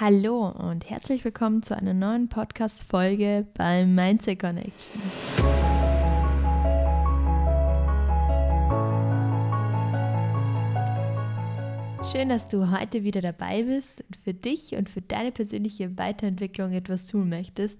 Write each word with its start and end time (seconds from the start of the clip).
Hallo 0.00 0.48
und 0.48 0.88
herzlich 0.88 1.26
willkommen 1.26 1.62
zu 1.62 1.76
einer 1.76 1.92
neuen 1.92 2.30
Podcast-Folge 2.30 3.46
beim 3.52 3.94
Mindset 3.94 4.38
Connection. 4.38 4.98
Schön, 12.10 12.30
dass 12.30 12.48
du 12.48 12.70
heute 12.70 13.04
wieder 13.04 13.20
dabei 13.20 13.64
bist 13.64 14.02
und 14.08 14.16
für 14.24 14.32
dich 14.32 14.74
und 14.74 14.88
für 14.88 15.02
deine 15.02 15.32
persönliche 15.32 15.98
Weiterentwicklung 15.98 16.72
etwas 16.72 17.06
tun 17.06 17.28
möchtest 17.28 17.78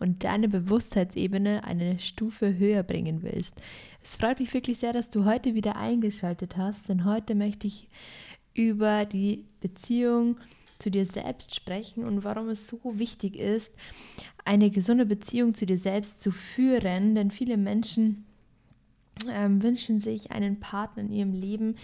und 0.00 0.24
deine 0.24 0.48
Bewusstheitsebene 0.48 1.62
eine 1.62 2.00
Stufe 2.00 2.58
höher 2.58 2.82
bringen 2.82 3.22
willst. 3.22 3.54
Es 4.02 4.16
freut 4.16 4.40
mich 4.40 4.52
wirklich 4.52 4.78
sehr, 4.78 4.92
dass 4.92 5.08
du 5.08 5.24
heute 5.24 5.54
wieder 5.54 5.76
eingeschaltet 5.76 6.56
hast, 6.56 6.88
denn 6.88 7.04
heute 7.04 7.36
möchte 7.36 7.68
ich 7.68 7.86
über 8.54 9.04
die 9.04 9.44
Beziehung 9.60 10.36
zu 10.80 10.90
dir 10.90 11.06
selbst 11.06 11.54
sprechen 11.54 12.04
und 12.04 12.24
warum 12.24 12.48
es 12.48 12.66
so 12.66 12.80
wichtig 12.84 13.36
ist, 13.36 13.72
eine 14.44 14.70
gesunde 14.70 15.06
Beziehung 15.06 15.54
zu 15.54 15.66
dir 15.66 15.78
selbst 15.78 16.20
zu 16.20 16.32
führen. 16.32 17.14
Denn 17.14 17.30
viele 17.30 17.56
Menschen 17.56 18.24
ähm, 19.30 19.62
wünschen 19.62 20.00
sich 20.00 20.30
einen 20.30 20.60
Partner 20.60 21.02
in 21.02 21.12
ihrem 21.12 21.32
Leben, 21.32 21.76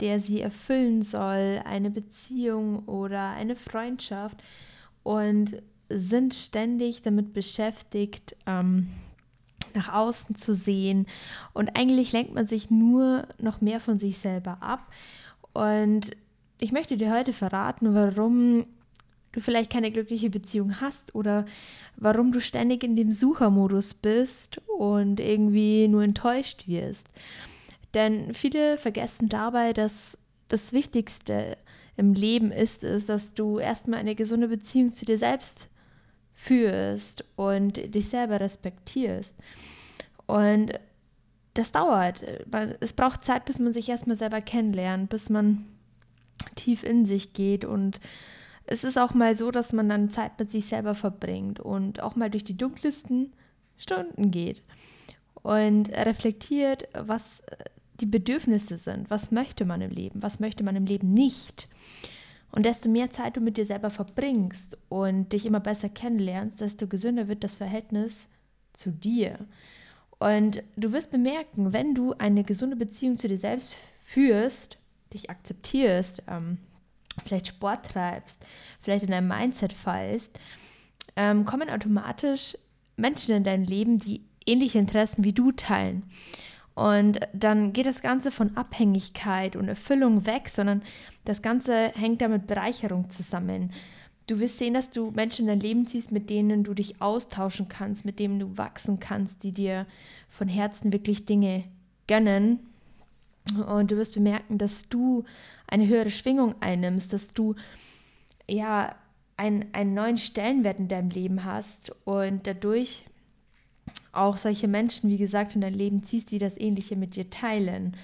der 0.00 0.18
sie 0.18 0.40
erfüllen 0.40 1.02
soll, 1.02 1.60
eine 1.64 1.90
Beziehung 1.90 2.80
oder 2.86 3.30
eine 3.30 3.54
Freundschaft 3.54 4.42
und 5.02 5.62
sind 5.90 6.34
ständig 6.34 7.02
damit 7.02 7.32
beschäftigt, 7.32 8.36
ähm, 8.46 8.88
nach 9.74 9.92
außen 9.92 10.36
zu 10.36 10.54
sehen. 10.54 11.06
Und 11.52 11.76
eigentlich 11.76 12.12
lenkt 12.12 12.34
man 12.34 12.46
sich 12.46 12.70
nur 12.70 13.26
noch 13.38 13.60
mehr 13.60 13.80
von 13.80 13.98
sich 13.98 14.18
selber 14.18 14.58
ab. 14.60 14.90
Und 15.52 16.10
ich 16.60 16.72
möchte 16.72 16.96
dir 16.96 17.12
heute 17.12 17.32
verraten, 17.32 17.94
warum 17.94 18.66
du 19.32 19.40
vielleicht 19.40 19.70
keine 19.70 19.90
glückliche 19.90 20.30
Beziehung 20.30 20.80
hast 20.80 21.14
oder 21.14 21.46
warum 21.96 22.32
du 22.32 22.40
ständig 22.40 22.82
in 22.84 22.96
dem 22.96 23.12
Suchermodus 23.12 23.94
bist 23.94 24.60
und 24.78 25.20
irgendwie 25.20 25.88
nur 25.88 26.02
enttäuscht 26.02 26.66
wirst. 26.66 27.08
Denn 27.94 28.34
viele 28.34 28.78
vergessen 28.78 29.28
dabei, 29.28 29.72
dass 29.72 30.18
das 30.48 30.72
Wichtigste 30.72 31.56
im 31.96 32.14
Leben 32.14 32.50
ist, 32.50 32.82
ist, 32.82 33.08
dass 33.08 33.34
du 33.34 33.58
erstmal 33.58 34.00
eine 34.00 34.14
gesunde 34.14 34.48
Beziehung 34.48 34.92
zu 34.92 35.04
dir 35.04 35.18
selbst 35.18 35.68
führst 36.34 37.24
und 37.36 37.94
dich 37.94 38.08
selber 38.08 38.40
respektierst. 38.40 39.34
Und 40.26 40.72
das 41.54 41.72
dauert. 41.72 42.24
Es 42.80 42.92
braucht 42.92 43.24
Zeit, 43.24 43.44
bis 43.44 43.58
man 43.58 43.72
sich 43.72 43.88
erstmal 43.88 44.16
selber 44.16 44.40
kennenlernt, 44.40 45.10
bis 45.10 45.28
man 45.28 45.66
tief 46.54 46.82
in 46.82 47.06
sich 47.06 47.32
geht 47.32 47.64
und 47.64 48.00
es 48.66 48.84
ist 48.84 48.98
auch 48.98 49.14
mal 49.14 49.34
so, 49.34 49.50
dass 49.50 49.72
man 49.72 49.88
dann 49.88 50.10
Zeit 50.10 50.38
mit 50.38 50.50
sich 50.50 50.66
selber 50.66 50.94
verbringt 50.94 51.58
und 51.58 52.00
auch 52.00 52.14
mal 52.14 52.30
durch 52.30 52.44
die 52.44 52.56
dunkelsten 52.56 53.32
Stunden 53.76 54.30
geht 54.30 54.62
und 55.42 55.90
reflektiert, 55.90 56.88
was 56.94 57.42
die 58.00 58.06
Bedürfnisse 58.06 58.78
sind, 58.78 59.10
was 59.10 59.30
möchte 59.30 59.64
man 59.64 59.80
im 59.80 59.90
Leben, 59.90 60.22
was 60.22 60.40
möchte 60.40 60.62
man 60.62 60.76
im 60.76 60.86
Leben 60.86 61.12
nicht. 61.12 61.68
Und 62.52 62.64
desto 62.64 62.88
mehr 62.88 63.10
Zeit 63.10 63.36
du 63.36 63.40
mit 63.40 63.56
dir 63.56 63.66
selber 63.66 63.90
verbringst 63.90 64.76
und 64.88 65.32
dich 65.32 65.46
immer 65.46 65.60
besser 65.60 65.88
kennenlernst, 65.88 66.60
desto 66.60 66.86
gesünder 66.86 67.28
wird 67.28 67.44
das 67.44 67.56
Verhältnis 67.56 68.28
zu 68.72 68.90
dir. 68.90 69.38
Und 70.18 70.62
du 70.76 70.92
wirst 70.92 71.10
bemerken, 71.10 71.72
wenn 71.72 71.94
du 71.94 72.12
eine 72.18 72.44
gesunde 72.44 72.76
Beziehung 72.76 73.18
zu 73.18 73.28
dir 73.28 73.38
selbst 73.38 73.76
führst, 74.00 74.78
dich 75.12 75.30
akzeptierst, 75.30 76.22
ähm, 76.28 76.58
vielleicht 77.24 77.48
Sport 77.48 77.86
treibst, 77.86 78.44
vielleicht 78.80 79.04
in 79.04 79.10
deinem 79.10 79.28
Mindset 79.28 79.72
fallst, 79.72 80.38
ähm, 81.16 81.44
kommen 81.44 81.70
automatisch 81.70 82.56
Menschen 82.96 83.34
in 83.34 83.44
dein 83.44 83.64
Leben, 83.64 83.98
die 83.98 84.22
ähnliche 84.46 84.78
Interessen 84.78 85.24
wie 85.24 85.32
du 85.32 85.52
teilen. 85.52 86.04
Und 86.74 87.20
dann 87.32 87.72
geht 87.72 87.86
das 87.86 88.00
Ganze 88.00 88.30
von 88.30 88.56
Abhängigkeit 88.56 89.56
und 89.56 89.68
Erfüllung 89.68 90.24
weg, 90.24 90.48
sondern 90.48 90.82
das 91.24 91.42
Ganze 91.42 91.88
hängt 91.94 92.22
da 92.22 92.28
mit 92.28 92.46
Bereicherung 92.46 93.10
zusammen. 93.10 93.72
Du 94.26 94.38
wirst 94.38 94.58
sehen, 94.58 94.74
dass 94.74 94.90
du 94.90 95.10
Menschen 95.10 95.42
in 95.42 95.48
dein 95.48 95.60
Leben 95.60 95.86
ziehst, 95.86 96.12
mit 96.12 96.30
denen 96.30 96.62
du 96.62 96.72
dich 96.72 97.02
austauschen 97.02 97.68
kannst, 97.68 98.04
mit 98.04 98.18
denen 98.18 98.38
du 98.38 98.56
wachsen 98.56 99.00
kannst, 99.00 99.42
die 99.42 99.52
dir 99.52 99.86
von 100.28 100.46
Herzen 100.46 100.92
wirklich 100.92 101.26
Dinge 101.26 101.64
gönnen 102.06 102.69
und 103.66 103.90
du 103.90 103.96
wirst 103.96 104.14
bemerken, 104.14 104.58
dass 104.58 104.88
du 104.88 105.24
eine 105.66 105.86
höhere 105.86 106.10
Schwingung 106.10 106.54
einnimmst, 106.60 107.12
dass 107.12 107.32
du 107.32 107.54
ja 108.48 108.94
ein, 109.36 109.66
einen 109.72 109.94
neuen 109.94 110.18
Stellenwert 110.18 110.78
in 110.78 110.88
deinem 110.88 111.10
Leben 111.10 111.44
hast 111.44 111.94
und 112.04 112.46
dadurch 112.46 113.04
auch 114.12 114.36
solche 114.36 114.68
Menschen, 114.68 115.10
wie 115.10 115.16
gesagt, 115.16 115.54
in 115.54 115.60
dein 115.60 115.74
Leben 115.74 116.02
ziehst, 116.02 116.30
die 116.30 116.38
das 116.38 116.58
Ähnliche 116.58 116.96
mit 116.96 117.16
dir 117.16 117.30
teilen. 117.30 117.96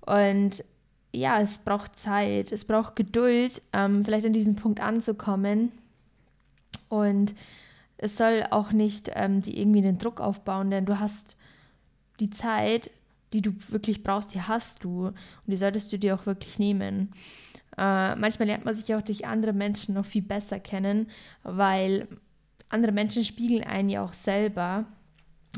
Und 0.00 0.64
ja, 1.12 1.40
es 1.40 1.58
braucht 1.58 1.96
Zeit, 1.96 2.52
es 2.52 2.64
braucht 2.64 2.96
Geduld, 2.96 3.62
ähm, 3.72 4.04
vielleicht 4.04 4.26
an 4.26 4.32
diesen 4.32 4.56
Punkt 4.56 4.80
anzukommen. 4.80 5.72
Und 6.88 7.34
es 7.98 8.16
soll 8.16 8.44
auch 8.50 8.72
nicht 8.72 9.10
ähm, 9.14 9.42
die 9.42 9.58
irgendwie 9.60 9.82
den 9.82 9.98
Druck 9.98 10.20
aufbauen, 10.20 10.70
denn 10.70 10.86
du 10.86 10.98
hast 10.98 11.36
die 12.18 12.30
Zeit, 12.30 12.90
die 13.32 13.42
du 13.42 13.52
wirklich 13.68 14.02
brauchst, 14.02 14.34
die 14.34 14.42
hast 14.42 14.84
du 14.84 15.06
und 15.06 15.16
die 15.46 15.56
solltest 15.56 15.92
du 15.92 15.98
dir 15.98 16.14
auch 16.14 16.26
wirklich 16.26 16.58
nehmen. 16.58 17.12
Äh, 17.78 18.14
manchmal 18.16 18.48
lernt 18.48 18.64
man 18.64 18.74
sich 18.74 18.94
auch 18.94 19.02
durch 19.02 19.26
andere 19.26 19.52
Menschen 19.52 19.94
noch 19.94 20.06
viel 20.06 20.22
besser 20.22 20.60
kennen, 20.60 21.08
weil 21.42 22.06
andere 22.68 22.92
Menschen 22.92 23.24
spiegeln 23.24 23.64
einen 23.64 23.88
ja 23.88 24.02
auch 24.02 24.12
selber. 24.12 24.84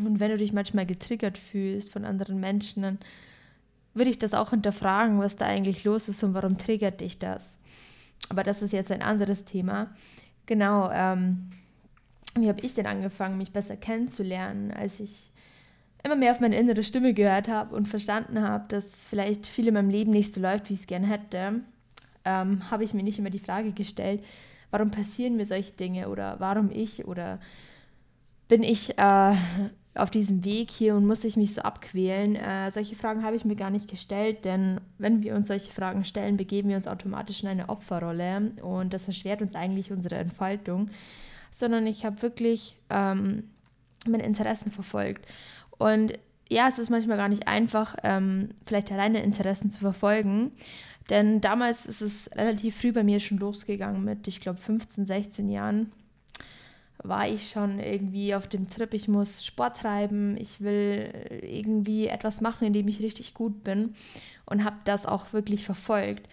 Und 0.04 0.20
wenn 0.20 0.30
du 0.30 0.36
dich 0.36 0.52
manchmal 0.52 0.86
getriggert 0.86 1.38
fühlst 1.38 1.92
von 1.92 2.04
anderen 2.04 2.40
Menschen, 2.40 2.82
dann 2.82 2.98
würde 3.94 4.10
ich 4.10 4.18
das 4.18 4.34
auch 4.34 4.50
hinterfragen, 4.50 5.18
was 5.18 5.36
da 5.36 5.46
eigentlich 5.46 5.84
los 5.84 6.08
ist 6.08 6.22
und 6.24 6.34
warum 6.34 6.58
triggert 6.58 7.00
dich 7.00 7.18
das. 7.18 7.56
Aber 8.28 8.42
das 8.42 8.62
ist 8.62 8.72
jetzt 8.72 8.90
ein 8.90 9.02
anderes 9.02 9.44
Thema. 9.44 9.94
Genau, 10.46 10.90
ähm, 10.90 11.50
wie 12.36 12.48
habe 12.48 12.60
ich 12.60 12.74
denn 12.74 12.86
angefangen, 12.86 13.38
mich 13.38 13.52
besser 13.52 13.76
kennenzulernen, 13.76 14.72
als 14.72 14.98
ich 14.98 15.30
immer 16.04 16.16
mehr 16.16 16.32
auf 16.32 16.40
meine 16.40 16.56
innere 16.56 16.82
Stimme 16.82 17.14
gehört 17.14 17.48
habe 17.48 17.74
und 17.74 17.88
verstanden 17.88 18.42
habe, 18.42 18.66
dass 18.68 18.84
vielleicht 19.08 19.46
viel 19.46 19.68
in 19.68 19.74
meinem 19.74 19.88
Leben 19.88 20.10
nicht 20.10 20.34
so 20.34 20.40
läuft, 20.40 20.68
wie 20.68 20.74
ich 20.74 20.80
es 20.80 20.86
gerne 20.86 21.06
hätte, 21.06 21.60
ähm, 22.26 22.70
habe 22.70 22.84
ich 22.84 22.92
mir 22.92 23.02
nicht 23.02 23.18
immer 23.18 23.30
die 23.30 23.38
Frage 23.38 23.72
gestellt, 23.72 24.22
warum 24.70 24.90
passieren 24.90 25.36
mir 25.36 25.46
solche 25.46 25.72
Dinge 25.72 26.08
oder 26.08 26.36
warum 26.40 26.70
ich 26.70 27.06
oder 27.06 27.40
bin 28.48 28.62
ich 28.62 28.98
äh, 28.98 29.34
auf 29.94 30.10
diesem 30.10 30.44
Weg 30.44 30.70
hier 30.70 30.94
und 30.94 31.06
muss 31.06 31.24
ich 31.24 31.36
mich 31.38 31.54
so 31.54 31.62
abquälen? 31.62 32.36
Äh, 32.36 32.70
solche 32.70 32.96
Fragen 32.96 33.22
habe 33.22 33.36
ich 33.36 33.46
mir 33.46 33.56
gar 33.56 33.70
nicht 33.70 33.88
gestellt, 33.88 34.44
denn 34.44 34.80
wenn 34.98 35.22
wir 35.22 35.34
uns 35.34 35.48
solche 35.48 35.72
Fragen 35.72 36.04
stellen, 36.04 36.36
begeben 36.36 36.68
wir 36.68 36.76
uns 36.76 36.86
automatisch 36.86 37.42
in 37.42 37.48
eine 37.48 37.70
Opferrolle 37.70 38.52
und 38.62 38.92
das 38.92 39.06
erschwert 39.06 39.40
uns 39.40 39.54
eigentlich 39.54 39.90
unsere 39.90 40.16
Entfaltung, 40.16 40.90
sondern 41.52 41.86
ich 41.86 42.04
habe 42.04 42.20
wirklich 42.20 42.76
ähm, 42.90 43.44
meine 44.06 44.24
Interessen 44.24 44.70
verfolgt 44.70 45.26
und 45.78 46.18
ja, 46.48 46.68
es 46.68 46.78
ist 46.78 46.90
manchmal 46.90 47.16
gar 47.16 47.28
nicht 47.28 47.48
einfach, 47.48 47.96
ähm, 48.02 48.50
vielleicht 48.66 48.92
alleine 48.92 49.22
Interessen 49.22 49.70
zu 49.70 49.80
verfolgen. 49.80 50.52
Denn 51.10 51.40
damals 51.40 51.84
ist 51.84 52.00
es 52.00 52.30
relativ 52.34 52.76
früh 52.80 52.92
bei 52.92 53.02
mir 53.02 53.20
schon 53.20 53.38
losgegangen 53.38 54.04
mit, 54.04 54.26
ich 54.26 54.40
glaube, 54.40 54.58
15, 54.58 55.06
16 55.06 55.48
Jahren 55.48 55.92
war 57.02 57.28
ich 57.28 57.50
schon 57.50 57.80
irgendwie 57.80 58.34
auf 58.34 58.46
dem 58.46 58.68
Trip, 58.68 58.94
ich 58.94 59.08
muss 59.08 59.44
Sport 59.44 59.78
treiben, 59.78 60.38
ich 60.38 60.62
will 60.62 61.12
irgendwie 61.42 62.06
etwas 62.06 62.40
machen, 62.40 62.66
in 62.66 62.72
dem 62.72 62.88
ich 62.88 63.00
richtig 63.00 63.34
gut 63.34 63.62
bin 63.62 63.94
und 64.46 64.64
habe 64.64 64.76
das 64.84 65.04
auch 65.04 65.34
wirklich 65.34 65.66
verfolgt 65.66 66.26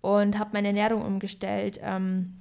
und 0.00 0.38
habe 0.38 0.50
meine 0.52 0.68
Ernährung 0.68 1.02
umgestellt, 1.02 1.80
ähm, 1.82 2.34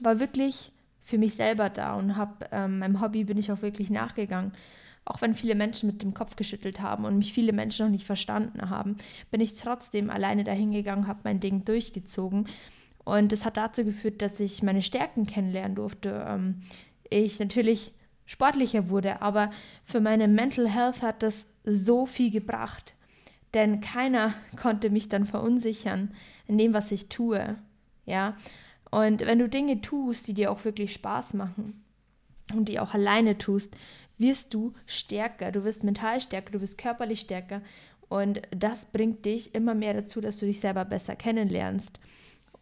war 0.00 0.20
wirklich 0.20 0.72
für 1.00 1.16
mich 1.16 1.34
selber 1.34 1.70
da 1.70 1.94
und 1.94 2.16
habe 2.16 2.46
ähm, 2.52 2.80
meinem 2.80 3.00
Hobby 3.00 3.24
bin 3.24 3.38
ich 3.38 3.50
auch 3.50 3.62
wirklich 3.62 3.88
nachgegangen 3.88 4.52
auch 5.04 5.20
wenn 5.20 5.34
viele 5.34 5.54
Menschen 5.54 5.86
mit 5.86 6.02
dem 6.02 6.14
Kopf 6.14 6.36
geschüttelt 6.36 6.80
haben 6.80 7.04
und 7.04 7.18
mich 7.18 7.32
viele 7.32 7.52
Menschen 7.52 7.86
noch 7.86 7.92
nicht 7.92 8.06
verstanden 8.06 8.70
haben, 8.70 8.96
bin 9.30 9.40
ich 9.40 9.54
trotzdem 9.54 10.10
alleine 10.10 10.44
dahin 10.44 10.72
gegangen, 10.72 11.06
habe 11.06 11.20
mein 11.24 11.40
Ding 11.40 11.64
durchgezogen. 11.64 12.48
Und 13.04 13.32
das 13.32 13.44
hat 13.44 13.56
dazu 13.56 13.84
geführt, 13.84 14.22
dass 14.22 14.40
ich 14.40 14.62
meine 14.62 14.80
Stärken 14.80 15.26
kennenlernen 15.26 15.74
durfte. 15.74 16.24
Ähm, 16.26 16.62
ich 17.10 17.38
natürlich 17.38 17.92
sportlicher 18.24 18.88
wurde, 18.88 19.20
aber 19.20 19.50
für 19.84 20.00
meine 20.00 20.26
Mental 20.26 20.68
Health 20.68 21.02
hat 21.02 21.22
das 21.22 21.44
so 21.64 22.06
viel 22.06 22.30
gebracht. 22.30 22.94
Denn 23.52 23.80
keiner 23.82 24.34
konnte 24.56 24.88
mich 24.88 25.10
dann 25.10 25.26
verunsichern 25.26 26.14
in 26.46 26.56
dem, 26.56 26.72
was 26.72 26.92
ich 26.92 27.10
tue. 27.10 27.56
Ja. 28.06 28.36
Und 28.90 29.20
wenn 29.20 29.38
du 29.38 29.48
Dinge 29.48 29.80
tust, 29.80 30.28
die 30.28 30.34
dir 30.34 30.50
auch 30.50 30.64
wirklich 30.64 30.92
Spaß 30.92 31.34
machen 31.34 31.84
und 32.54 32.68
die 32.68 32.78
auch 32.78 32.94
alleine 32.94 33.36
tust, 33.36 33.74
wirst 34.18 34.54
du 34.54 34.74
stärker, 34.86 35.52
du 35.52 35.64
wirst 35.64 35.84
mental 35.84 36.20
stärker, 36.20 36.52
du 36.52 36.60
wirst 36.60 36.78
körperlich 36.78 37.20
stärker 37.20 37.62
und 38.08 38.42
das 38.50 38.86
bringt 38.86 39.24
dich 39.24 39.54
immer 39.54 39.74
mehr 39.74 39.94
dazu, 39.94 40.20
dass 40.20 40.38
du 40.38 40.46
dich 40.46 40.60
selber 40.60 40.84
besser 40.84 41.16
kennenlernst 41.16 41.98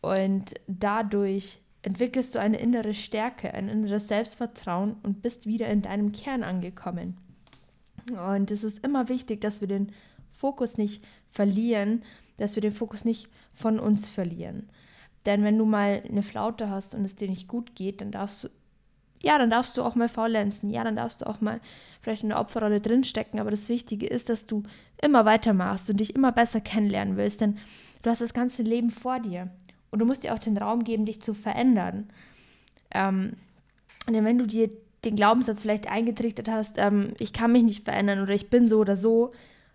und 0.00 0.54
dadurch 0.66 1.58
entwickelst 1.82 2.34
du 2.34 2.40
eine 2.40 2.58
innere 2.58 2.94
Stärke, 2.94 3.54
ein 3.54 3.68
inneres 3.68 4.08
Selbstvertrauen 4.08 4.96
und 5.02 5.22
bist 5.22 5.46
wieder 5.46 5.68
in 5.68 5.82
deinem 5.82 6.12
Kern 6.12 6.42
angekommen. 6.42 7.16
Und 8.10 8.50
es 8.50 8.64
ist 8.64 8.84
immer 8.84 9.08
wichtig, 9.08 9.40
dass 9.40 9.60
wir 9.60 9.68
den 9.68 9.92
Fokus 10.32 10.78
nicht 10.78 11.04
verlieren, 11.30 12.02
dass 12.36 12.56
wir 12.56 12.62
den 12.62 12.72
Fokus 12.72 13.04
nicht 13.04 13.28
von 13.52 13.78
uns 13.78 14.08
verlieren. 14.10 14.68
Denn 15.26 15.44
wenn 15.44 15.58
du 15.58 15.64
mal 15.64 16.02
eine 16.08 16.22
Flaute 16.22 16.68
hast 16.68 16.94
und 16.94 17.04
es 17.04 17.16
dir 17.16 17.28
nicht 17.28 17.46
gut 17.46 17.76
geht, 17.76 18.00
dann 18.00 18.10
darfst 18.10 18.44
du, 18.44 18.48
ja, 19.22 19.38
dann 19.38 19.50
darfst 19.50 19.76
du 19.76 19.82
auch 19.82 19.94
mal 19.94 20.08
faulenzen, 20.08 20.70
ja, 20.70 20.84
dann 20.84 20.96
darfst 20.96 21.22
du 21.22 21.26
auch 21.26 21.40
mal 21.40 21.60
vielleicht 22.02 22.24
in 22.24 22.30
der 22.30 22.40
Opferrolle 22.40 22.80
drinstecken. 22.80 23.40
Aber 23.40 23.50
das 23.50 23.68
Wichtige 23.68 24.06
ist, 24.06 24.28
dass 24.28 24.46
du 24.46 24.64
immer 25.00 25.24
weitermachst 25.24 25.88
und 25.88 25.98
dich 25.98 26.14
immer 26.14 26.32
besser 26.32 26.60
kennenlernen 26.60 27.16
willst, 27.16 27.40
denn 27.40 27.58
du 28.02 28.10
hast 28.10 28.20
das 28.20 28.34
ganze 28.34 28.62
Leben 28.62 28.90
vor 28.90 29.20
dir 29.20 29.48
und 29.90 30.00
du 30.00 30.04
musst 30.04 30.24
dir 30.24 30.34
auch 30.34 30.38
den 30.38 30.58
Raum 30.58 30.84
geben, 30.84 31.06
dich 31.06 31.22
zu 31.22 31.34
verändern. 31.34 32.10
Ähm, 32.90 33.34
denn 34.08 34.24
wenn 34.24 34.38
du 34.38 34.46
dir 34.46 34.70
den 35.04 35.16
Glaubenssatz 35.16 35.62
vielleicht 35.62 35.90
eingetrichtert 35.90 36.48
hast, 36.48 36.74
ähm, 36.76 37.14
ich 37.18 37.32
kann 37.32 37.52
mich 37.52 37.62
nicht 37.62 37.84
verändern 37.84 38.20
oder 38.22 38.34
ich 38.34 38.50
bin 38.50 38.68
so 38.68 38.78
oder 38.78 38.96
so, 38.96 39.32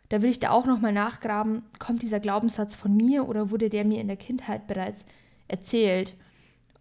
da 0.10 0.22
will 0.22 0.30
ich 0.30 0.40
da 0.40 0.52
auch 0.52 0.66
nochmal 0.66 0.94
nachgraben, 0.94 1.64
kommt 1.80 2.02
dieser 2.02 2.20
Glaubenssatz 2.20 2.76
von 2.76 2.96
mir 2.96 3.28
oder 3.28 3.52
wurde 3.52 3.70
der 3.70 3.84
mir 3.84 4.00
in 4.00 4.08
der 4.08 4.18
Kindheit 4.18 4.68
bereits 4.68 5.04
erzählt? 5.48 6.16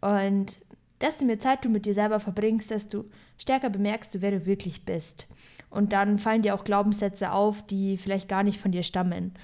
Und 0.01 0.61
desto 1.01 1.25
mehr 1.25 1.39
Zeit 1.39 1.65
du 1.65 1.69
mit 1.69 1.87
dir 1.87 1.95
selber 1.95 2.21
verbringst, 2.21 2.71
desto 2.71 3.05
stärker 3.39 3.71
bemerkst 3.71 4.15
du, 4.15 4.23
wer 4.23 4.31
du 4.31 4.47
wirklich 4.47 4.85
bist. 4.85 5.27
Und 5.71 5.93
dann 5.93 6.19
fallen 6.19 6.43
dir 6.43 6.55
auch 6.55 6.65
Glaubenssätze 6.65 7.33
auf, 7.33 7.67
die 7.67 7.97
vielleicht 7.99 8.29
gar 8.29 8.43
nicht 8.43 8.61
von 8.61 8.73
dir 8.73 8.83
stammen. 8.83 9.35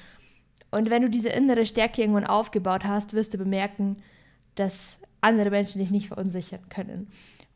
Und 0.70 0.88
wenn 0.88 1.02
du 1.02 1.10
diese 1.10 1.28
innere 1.28 1.66
Stärke 1.66 2.00
irgendwann 2.00 2.26
aufgebaut 2.26 2.84
hast, 2.84 3.12
wirst 3.12 3.34
du 3.34 3.38
bemerken, 3.38 3.96
dass 4.54 4.98
andere 5.20 5.50
Menschen 5.50 5.80
dich 5.80 5.90
nicht 5.90 6.08
verunsichern 6.08 6.68
können. 6.68 7.08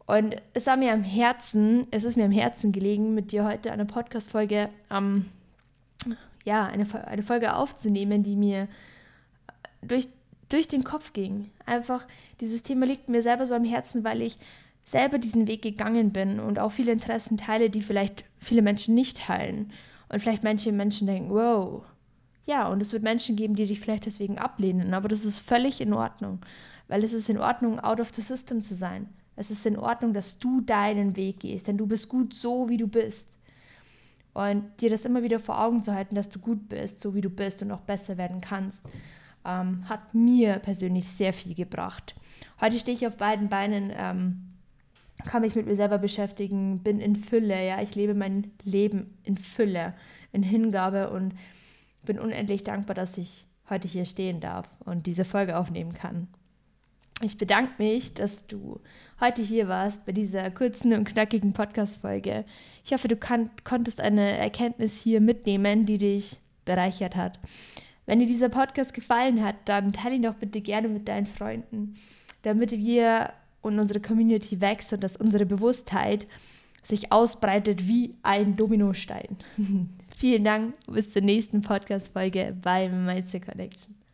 Und 0.07 0.37
es 0.55 0.67
war 0.67 0.77
mir 0.77 0.93
am 0.93 1.03
Herzen, 1.03 1.89
es 1.91 2.05
ist 2.05 2.17
mir 2.17 2.27
am 2.27 2.31
Herzen 2.31 2.73
gelegen, 2.73 3.15
mit 3.15 3.33
dir 3.33 3.45
heute 3.45 3.73
eine 3.73 3.87
Podcast-Folge, 3.87 4.69
ähm, 4.91 5.27
ja, 6.45 6.65
eine, 6.67 6.87
eine 7.07 7.23
Folge 7.23 7.55
aufzunehmen, 7.55 8.23
die 8.23 8.37
mir 8.37 8.69
durch, 9.83 10.07
durch 10.49 10.69
den 10.69 10.85
Kopf 10.85 11.13
ging. 11.13 11.51
Einfach, 11.65 12.07
dieses 12.41 12.63
Thema 12.63 12.87
liegt 12.87 13.09
mir 13.09 13.23
selber 13.23 13.47
so 13.47 13.55
am 13.55 13.65
Herzen, 13.65 14.05
weil 14.05 14.23
ich 14.23 14.39
selber 14.85 15.19
diesen 15.19 15.49
Weg 15.49 15.63
gegangen 15.63 16.13
bin 16.13 16.39
und 16.39 16.59
auch 16.59 16.71
viele 16.71 16.93
Interessen 16.93 17.37
teile, 17.37 17.71
die 17.71 17.83
vielleicht 17.83 18.25
viele 18.39 18.63
Menschen 18.63 18.95
nicht 18.95 19.19
teilen. 19.19 19.73
Und 20.09 20.21
vielleicht 20.21 20.45
manche 20.45 20.71
Menschen 20.71 21.09
denken, 21.09 21.31
wow, 21.31 21.83
ja, 22.45 22.69
und 22.69 22.81
es 22.81 22.93
wird 22.93 23.03
Menschen 23.03 23.35
geben, 23.35 23.57
die 23.57 23.67
dich 23.67 23.81
vielleicht 23.81 24.07
deswegen 24.07 24.39
ablehnen, 24.39 24.95
aber 24.95 25.09
das 25.09 25.25
ist 25.25 25.41
völlig 25.41 25.81
in 25.81 25.93
Ordnung, 25.93 26.39
weil 26.87 27.03
es 27.03 27.13
ist 27.13 27.29
in 27.29 27.39
Ordnung, 27.39 27.81
out 27.81 27.99
of 27.99 28.13
the 28.15 28.23
system 28.23 28.63
zu 28.63 28.75
sein. 28.75 29.09
Es 29.35 29.51
ist 29.51 29.67
in 29.67 29.77
Ordnung, 29.77 30.15
dass 30.15 30.39
du 30.39 30.61
deinen 30.61 31.17
Weg 31.17 31.41
gehst, 31.41 31.67
denn 31.67 31.77
du 31.77 31.87
bist 31.87 32.09
gut 32.09 32.33
so, 32.33 32.69
wie 32.69 32.79
du 32.79 32.87
bist. 32.87 33.29
Und 34.33 34.65
dir 34.81 34.91
das 34.91 35.05
immer 35.05 35.23
wieder 35.23 35.39
vor 35.39 35.61
Augen 35.61 35.83
zu 35.83 35.93
halten, 35.93 36.15
dass 36.15 36.29
du 36.29 36.39
gut 36.39 36.69
bist, 36.69 37.01
so 37.01 37.15
wie 37.15 37.21
du 37.21 37.31
bist 37.31 37.63
und 37.63 37.73
auch 37.73 37.81
besser 37.81 38.17
werden 38.17 38.41
kannst, 38.41 38.79
ähm, 39.47 39.89
hat 39.89 40.15
mir 40.15 40.59
persönlich 40.59 41.09
sehr 41.09 41.33
viel 41.33 41.55
gebracht. 41.55 42.15
Heute 42.61 42.79
stehe 42.79 42.97
ich 42.97 43.07
auf 43.07 43.17
beiden 43.17 43.49
Beinen, 43.49 43.93
ähm, 43.97 44.53
kann 45.25 45.43
mich 45.43 45.55
mit 45.55 45.67
mir 45.67 45.77
selber 45.77 45.99
beschäftigen, 45.99 46.81
bin 46.81 47.01
in 47.01 47.17
Fülle, 47.17 47.67
ja, 47.67 47.81
ich 47.81 47.95
lebe 47.95 48.15
mein 48.15 48.51
Leben 48.65 49.17
in 49.23 49.37
Fülle, 49.37 49.95
in 50.33 50.43
Hingabe 50.43 51.11
und 51.11 51.35
bin 52.03 52.19
unendlich 52.19 52.65
dankbar, 52.65 52.95
dass 52.95 53.17
ich 53.17 53.45
heute 53.71 53.89
hier 53.89 54.05
stehen 54.05 54.41
darf 54.41 54.69
und 54.85 55.07
diese 55.07 55.25
Folge 55.25 55.57
aufnehmen 55.57 55.95
kann. 55.95 56.29
Ich 57.23 57.39
bedanke 57.39 57.83
mich, 57.83 58.13
dass 58.13 58.47
du 58.47 58.79
heute 59.21 59.41
hier 59.41 59.69
warst 59.69 60.05
bei 60.05 60.13
dieser 60.13 60.51
kurzen 60.51 60.93
und 60.93 61.05
knackigen 61.05 61.55
Podcast-Folge. 61.55 62.45
Ich 62.85 62.93
hoffe, 62.93 63.09
du 63.09 63.17
kann, 63.17 63.51
konntest 63.65 64.03
eine 64.03 64.37
Erkenntnis 64.37 65.01
hier 65.01 65.23
mitnehmen, 65.23 65.87
die 65.87 65.97
dich 65.97 66.41
bereichert 66.67 67.17
hat. 67.17 67.39
Wenn 68.07 68.21
dir 68.21 68.27
dieser 68.27 68.49
Podcast 68.49 68.95
gefallen 68.95 69.45
hat, 69.45 69.57
dann 69.67 69.93
teile 69.93 70.15
ihn 70.15 70.23
doch 70.23 70.35
bitte 70.35 70.61
gerne 70.61 70.89
mit 70.89 71.09
deinen 71.09 71.27
Freunden, 71.27 71.95
damit 72.43 72.71
wir 72.71 73.33
und 73.63 73.79
unsere 73.81 74.01
Community 74.01 74.61
wächst 74.61 74.93
und 74.93 75.03
dass 75.03 75.17
unsere 75.17 75.45
Bewusstheit 75.45 76.27
sich 76.85 77.11
ausbreitet 77.11 77.89
wie 77.89 78.15
ein 78.23 78.55
Dominostein. 78.55 79.37
Vielen 80.17 80.45
Dank, 80.45 80.75
bis 80.87 81.13
zur 81.13 81.23
nächsten 81.23 81.63
Podcast-Folge 81.63 82.57
bei 82.63 82.89
Mindset 82.89 83.45
Connection. 83.45 83.97